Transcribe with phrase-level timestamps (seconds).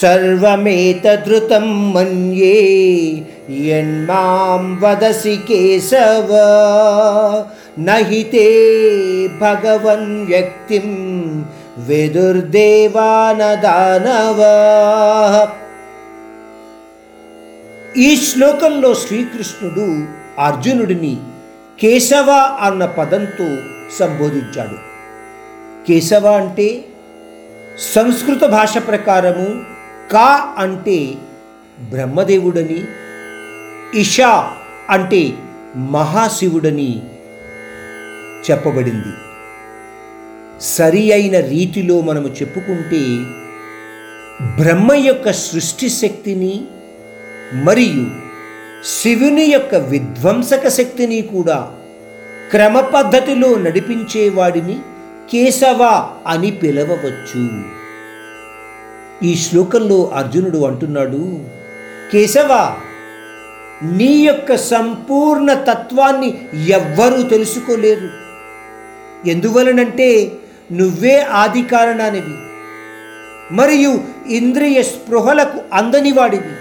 [0.00, 2.58] సర్వమేతధృతం మన్యే
[3.66, 6.30] యన్మాం వదసి కేశవ
[7.78, 8.46] నహితే
[9.40, 10.88] భగవన్ వ్యక్తిం
[11.78, 12.94] విదుర్దేవానదానవా
[17.96, 19.86] ఈ శ్లోకంలో శ్రీకృష్ణుడు
[20.38, 21.14] అర్జునుడిని
[21.80, 22.30] కేశవ
[22.60, 23.48] అన్న పదంతో
[23.98, 24.78] సంబోధించాడు.
[25.86, 26.68] కేశవ అంటే
[27.94, 29.46] సంస్కృత భాష ప్రకారము
[30.12, 31.14] కా అంటే
[31.80, 32.80] బ్రహ్మదేవుడని
[33.94, 34.54] ఇషా
[34.90, 35.34] అంటే
[35.76, 37.02] మహాశివుడని
[38.46, 39.12] చెప్పబడింది.
[40.60, 43.02] సరి అయిన రీతిలో మనము చెప్పుకుంటే
[44.58, 46.54] బ్రహ్మ యొక్క సృష్టి శక్తిని
[47.64, 48.06] మరియు
[48.84, 51.72] శివుని యొక్క విధ్వంసక శక్తిని కూడా
[52.50, 54.76] క్రమ పద్ధతిలో నడిపించేవాడిని
[55.32, 55.82] కేశవ
[56.26, 57.42] అని పిలవవచ్చు.
[59.22, 61.40] ఈ శ్లోకంలో అర్జునుడు అంటున్నాడు
[62.12, 62.76] కేశవ
[63.82, 66.30] నీ యొక్క సంపూర్ణ తత్వాన్ని
[66.68, 68.08] ఎవ్వరూ తెలుసుకోలేరు.
[69.28, 70.32] ఎందువలనంటే
[70.72, 72.36] నువ్వే ఆది కారణానివి
[73.54, 73.92] మరియు
[74.26, 76.54] ఇంద్రియ స్పృహలకు అందని వాడివి.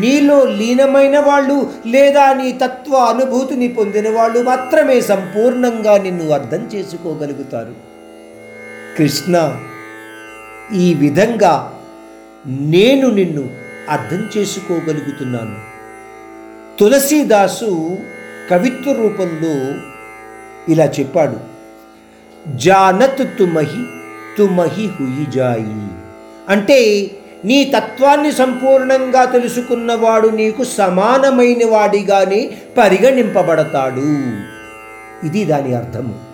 [0.00, 7.74] నీలో లీనమైన వాళ్ళు లేదా నీ తత్వ అనుభూతిని పొందిన వాళ్ళు మాత్రమే సంపూర్ణంగా నిన్ను అర్థం చేసుకోగలుగుతారు.
[8.98, 9.34] కృష్ణ
[10.74, 11.80] ఈ విధంగా
[12.46, 13.50] నేను నిన్ను
[13.88, 15.56] అర్థం చేసుకోగలుగుతున్నాను.
[16.78, 17.98] తులసీదాసు
[18.50, 19.80] కవిత్వ రూపంలో
[20.72, 21.36] ఇలా చెప్పాడు.
[22.56, 23.84] జానత్ తుమహి
[24.38, 25.88] తుమహి హుయి జాయి.
[26.48, 27.10] అంటే
[27.44, 34.00] నీ తత్వాన్ని సంపూర్ణంగా తెలుసుకున్నవాడు నీకు సమానమైన వాడిగానే పరిగణింపబడతాడు.
[35.26, 36.29] ఇది దాని అర్థము.